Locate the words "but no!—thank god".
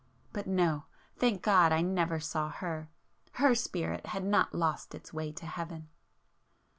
0.33-1.71